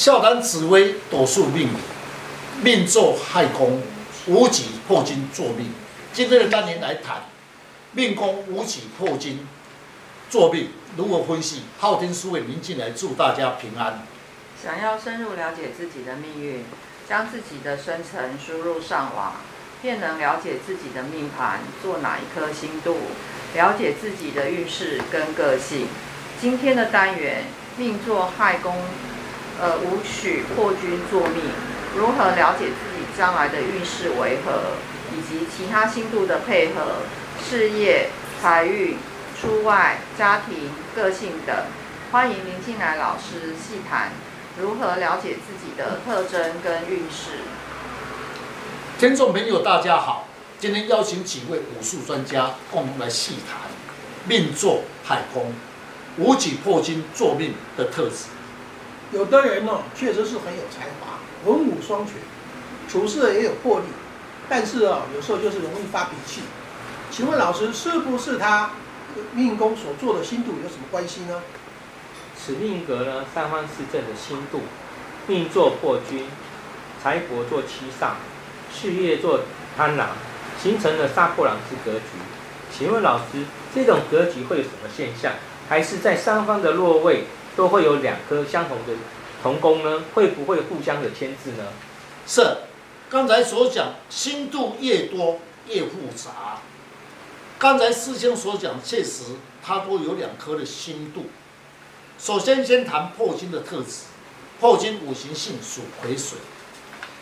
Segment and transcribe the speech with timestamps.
[0.00, 1.68] 笑谈紫微斗数命，
[2.62, 3.82] 命坐亥宫，
[4.28, 5.74] 无己破金作命。
[6.10, 7.24] 今天的单元来谈
[7.92, 9.46] 命宫无己破金
[10.30, 11.64] 作命如何分析？
[11.78, 14.06] 昊天书院林进来祝大家平安。
[14.64, 16.64] 想要深入了解自己的命运，
[17.06, 19.34] 将自己的生辰输入上网，
[19.82, 22.96] 便能了解自己的命盘做哪一颗星度，
[23.52, 25.88] 了解自己的运势跟个性。
[26.40, 27.44] 今天的单元
[27.76, 28.82] 命坐亥宫。
[29.60, 31.42] 呃，武曲破军坐命，
[31.94, 34.72] 如何了解自己将来的运势为何，
[35.14, 37.02] 以及其他星度的配合，
[37.46, 38.08] 事业、
[38.40, 38.96] 财运、
[39.38, 41.54] 出外、家庭、个性等，
[42.10, 44.12] 欢迎您进来老师细谈
[44.58, 47.40] 如何了解自己的特征跟运势。
[48.98, 50.26] 听众朋友，大家好，
[50.58, 53.68] 今天邀请几位武术专家共同来细谈
[54.26, 55.52] 命座海空，
[56.16, 58.39] 武曲破军坐命的特质。
[59.12, 62.14] 有的人呢，确实是很有才华，文武双全，
[62.88, 63.86] 处事也有魄力，
[64.48, 66.42] 但是啊，有时候就是容易发脾气。
[67.10, 68.70] 请问老师，是不是他
[69.32, 71.42] 命宫所做的星度有什么关系呢？
[72.38, 74.60] 此命格呢，三方四正的星度，
[75.26, 76.24] 命坐破军，
[77.02, 78.12] 财帛坐七煞，
[78.72, 79.40] 事业坐
[79.76, 80.10] 贪狼，
[80.62, 82.06] 形成了杀破狼之格局。
[82.72, 85.32] 请问老师，这种格局会有什么现象？
[85.68, 87.24] 还是在三方的落位？
[87.56, 88.94] 都会有两颗相同的
[89.42, 91.64] 同宫呢，会不会互相的牵制呢？
[92.26, 92.58] 是，
[93.08, 96.58] 刚才所讲，星度越多越复杂。
[97.58, 101.26] 刚才师兄所讲，确实它都有两颗的星度。
[102.18, 104.04] 首先，先谈破军的特质。
[104.60, 106.36] 破军五行性属癸水，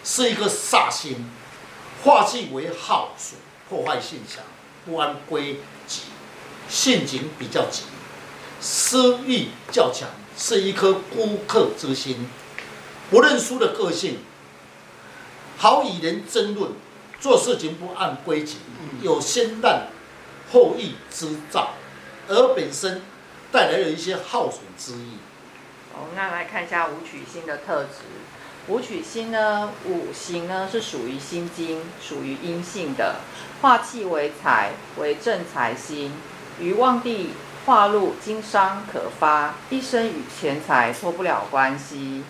[0.03, 1.31] 是一个煞星，
[2.03, 4.43] 化气为耗水，破坏性强，
[4.85, 6.01] 不安归己，
[6.69, 7.85] 性情比较急。
[8.61, 12.29] 私欲较强，是一颗孤客之心，
[13.09, 14.19] 不认输的个性，
[15.57, 16.73] 好与人争论，
[17.21, 18.57] 做事情不按规矩，
[19.01, 19.87] 有先难
[20.53, 21.75] 后易之兆，
[22.27, 23.03] 而本身
[23.53, 25.19] 带来了一些耗损之意。
[25.95, 28.01] 哦，那来看一下武曲星的特质。
[28.67, 33.21] 武曲星呢，五行呢是属于心经，属于阴性的，
[33.63, 36.13] 化气为财，为正财星，
[36.59, 37.31] 于旺地。
[37.69, 42.25] 化禄经商可发，一生与钱财脱不了关系。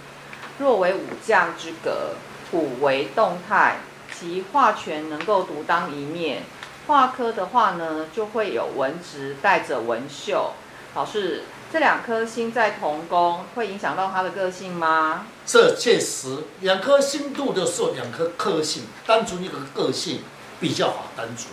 [0.58, 2.16] 若为武将之格，
[2.50, 3.76] 土为动态，
[4.12, 6.42] 其化权能够独当一面。
[6.88, 10.54] 化科的话呢，就会有文职带着文秀。
[10.96, 15.24] 老师，这两颗星在同宫，会影响到他的个性吗？
[15.46, 20.22] 这确实，两颗星度的时候，两颗个性，单纯一个个性
[20.58, 21.46] 比较好单纯。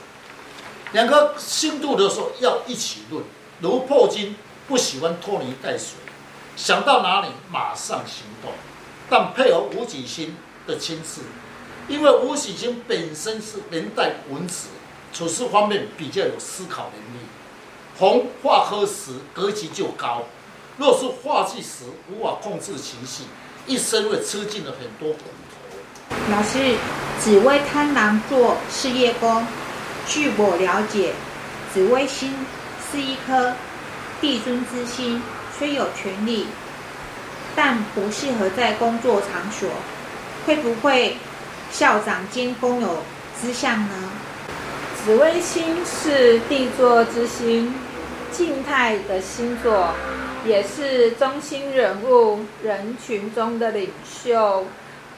[0.93, 3.23] 两颗星度的时候要一起论。
[3.61, 4.35] 如破金
[4.67, 5.95] 不喜欢拖泥带水，
[6.55, 8.51] 想到哪里马上行动，
[9.09, 10.35] 但配合武曲星
[10.67, 11.21] 的亲自，
[11.87, 14.67] 因为武曲星本身是连带文职，
[15.13, 17.25] 处事方面比较有思考能力。
[17.97, 20.23] 红化科时格局就高，
[20.77, 23.23] 若是化气时无法控制情绪，
[23.65, 26.15] 一生会吃尽了很多苦头。
[26.29, 26.75] 老师，
[27.21, 29.47] 紫微贪狼做事业宫，
[30.05, 31.13] 据我了解，
[31.73, 32.33] 紫微星。
[32.95, 33.53] 是一颗
[34.21, 35.21] 帝尊之星，
[35.59, 36.47] 虽有权力，
[37.53, 39.69] 但不适合在工作场所。
[40.45, 41.17] 会不会
[41.71, 43.03] 校长兼公有
[43.41, 44.09] 之相呢？
[45.03, 47.75] 紫微星是帝座之星，
[48.31, 49.93] 静态的星座，
[50.45, 54.65] 也是中心人物，人群中的领袖。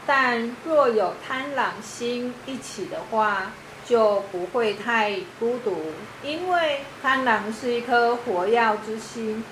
[0.07, 3.51] 但若有贪狼星一起的话，
[3.87, 9.43] 就不会太孤独，因为贪狼是一颗火药之星，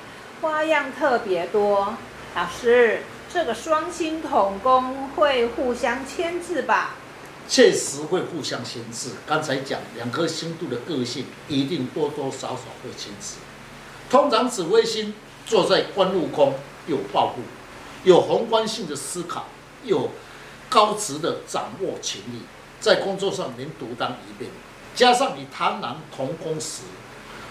[0.41, 1.95] 花样特别多。
[2.35, 3.03] 老师，
[3.33, 6.95] 这个双星同宫会互相牵制吧？
[7.47, 9.11] 确实会互相牵制。
[9.25, 13.35] 刚才讲两颗星度的个性，一定多多少少会牵制。
[14.09, 15.13] 通常紫微星
[15.45, 16.55] 坐在官禄宫，
[16.87, 17.41] 有抱负，
[18.03, 19.45] 有宏观性的思考，
[19.83, 20.09] 有
[20.67, 22.41] 高职的掌握权力。
[22.85, 24.51] 在工作上能独当一面，
[24.93, 26.83] 加上与贪狼同工时，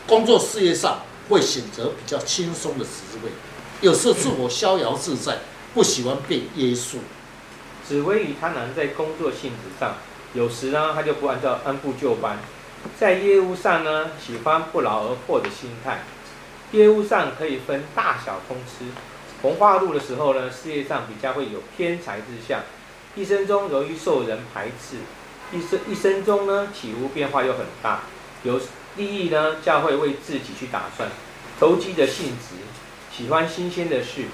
[0.06, 3.32] 工作事业上会选择比较轻松的职位，
[3.80, 5.38] 有时自我逍遥自在，
[5.74, 6.98] 不喜欢被约束。
[7.84, 9.96] 紫微与贪狼在工作性质上，
[10.34, 12.38] 有时呢他就不按照按部就班，
[12.96, 16.04] 在业务上呢喜欢不劳而获的心态，
[16.70, 18.84] 业务上可以分大小通吃。
[19.42, 22.60] 红化禄的时候呢，事业上比较会有偏财之相，
[23.16, 24.98] 一生中容易受人排斥。
[25.54, 28.00] 一生一生中呢，起伏变化又很大，
[28.42, 28.60] 有
[28.96, 31.08] 利益呢，较会为自己去打算，
[31.60, 32.56] 投机的性质，
[33.16, 34.24] 喜欢新鲜的事，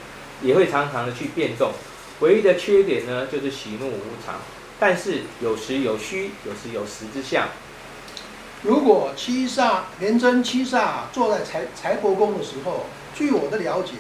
[0.43, 1.73] 也会常常的去变动，
[2.21, 4.37] 唯一的缺点呢，就是喜怒无常，
[4.79, 7.49] 但是有时有虚，有时有实之相。
[8.63, 13.93] 如果七煞廉贞七煞坐在财财帛宫的时候，据我的了解，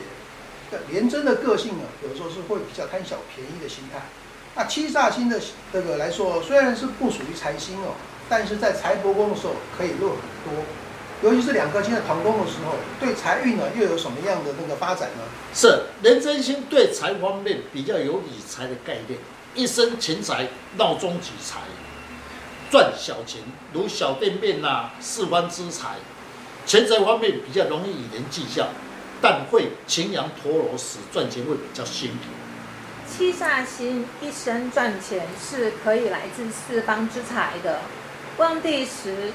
[0.88, 4.00] 廉贞的个性呢，有时候是会比较贪小便宜的心态。
[4.60, 5.40] 那七煞星的
[5.72, 7.94] 这个来说，虽然是不属于财星哦，
[8.28, 10.62] 但是在财帛宫的时候可以落很多。
[11.22, 15.24] 尤其是两颗星在同宫的时候，对财运呢又有什么样的那个发展呢？
[15.54, 19.18] 是廉贞星对财方面比较有理财的概念，
[19.54, 21.60] 一生钱财闹中取财。
[22.70, 23.40] 赚小钱，
[23.72, 25.96] 如小店面呐，四方之财，
[26.66, 28.68] 钱财方面比较容易与人计较，
[29.22, 32.24] 但会擎羊陀螺时赚钱会比较辛苦。
[33.20, 37.81] 七煞星一生赚钱是可以来自四方之财的，
[38.38, 39.31] 旺地时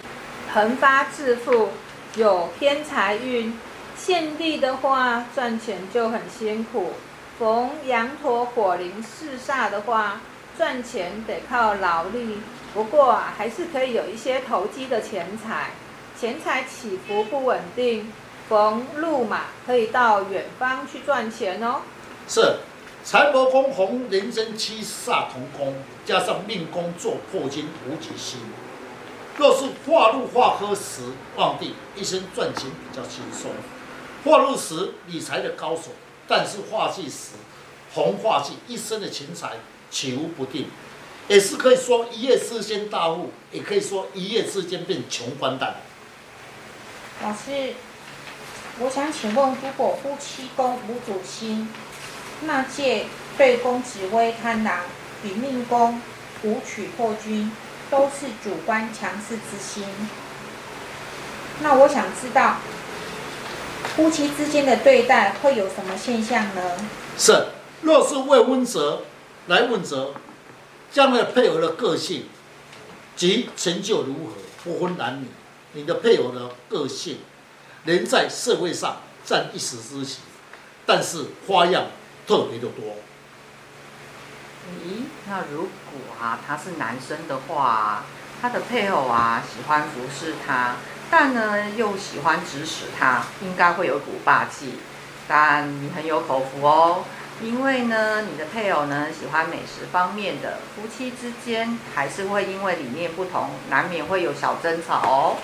[0.51, 1.69] 横发致富，
[2.15, 3.53] 有偏财运；
[3.95, 6.93] 陷地的话赚钱就很辛苦。
[7.37, 10.19] 逢羊驼火灵四煞的话，
[10.57, 12.39] 赚钱得靠劳力。
[12.73, 15.69] 不过啊，还是可以有一些投机的钱财，
[16.19, 18.11] 钱财起伏不稳定。
[18.49, 21.81] 逢路马可以到远方去赚钱哦。
[22.27, 22.57] 是，
[23.05, 28.39] 财帛宫红人生七煞同宫，加上命宫做破金无极星。
[29.37, 31.03] 若是化禄化科时
[31.35, 33.51] 旺地，一生赚钱比较轻松。
[34.23, 35.91] 化禄时理财的高手，
[36.27, 37.33] 但是化忌时
[37.93, 39.51] 红化忌，一生的钱财
[39.91, 40.65] 起伏不定。
[41.27, 45.75] 也是可以说一夜之间大富，也可以说一夜之间变穷光蛋。
[47.21, 47.75] 老师，
[48.79, 51.69] 我想请问，如果夫妻宫无主星，
[52.41, 53.05] 那借
[53.37, 54.81] 对公紫微贪狼
[55.23, 56.01] 与命宫
[56.43, 57.51] 武曲破军
[57.89, 59.85] 都是主观强势之心，
[61.61, 62.57] 那我想知道
[63.95, 66.61] 夫妻之间的对待会有什么现象呢？
[67.17, 67.47] 是，
[67.81, 69.03] 若是未婚者
[69.47, 70.13] 来问责。
[70.91, 72.23] 将来配偶的个性
[73.17, 74.31] 及成就如何，
[74.63, 75.27] 不分男女。
[75.73, 77.17] 你的配偶的个性，
[77.83, 80.19] 能在社会上占一时之喜，
[80.85, 81.87] 但是花样
[82.27, 82.95] 特别的多。
[84.83, 88.03] 咦，那如果啊他是男生的话，
[88.41, 90.75] 他的配偶啊喜欢服侍他，
[91.09, 94.79] 但呢又喜欢指使他，应该会有股霸气。
[95.27, 97.03] 但你很有口福哦。
[97.41, 105.37] 因为呢，你的配偶呢喜欢美食方面的，夫妻之间还是会因为理念不同，难免会有小争吵哦。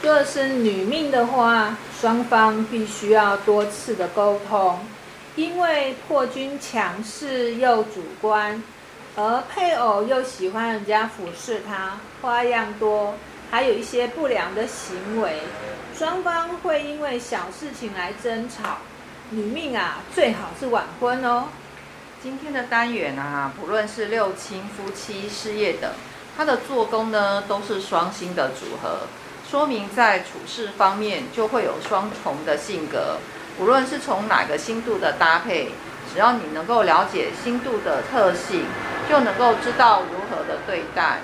[0.00, 4.78] 若是女命的话，双方必须要多次的沟通，
[5.38, 8.60] 因为破军强势又主观，
[9.14, 13.14] 而配偶又喜欢人家俯视他，花样多，
[13.48, 15.38] 还有一些不良的行为，
[15.96, 18.78] 双方会因为小事情来争吵。
[19.30, 21.44] 女命啊，最好是晚婚哦。
[22.20, 25.88] 今天的单元啊，不论是六亲、夫妻、事业等，
[26.36, 29.02] 它的做工呢都是双星的组合，
[29.48, 33.18] 说明在处事方面就会有双重的性格。
[33.58, 35.72] 无论是从哪个星度的搭配，
[36.12, 38.66] 只要你能够了解星度的特性，
[39.08, 41.18] 就能够知道如何的对待。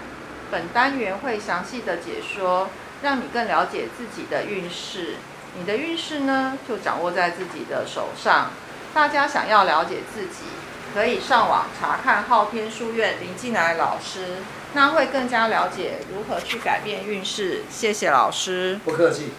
[0.50, 2.68] 本单元会详细的解说，
[3.02, 5.14] 让你更了解自己的运势。
[5.56, 8.50] 你的运势呢，就掌握在自己的手上。
[8.92, 10.44] 大家想要了解自己，
[10.92, 14.38] 可以上网查看昊天书院林进来老师，
[14.72, 17.62] 那会更加了解如何去改变运势。
[17.70, 19.34] 谢谢老师，不客气。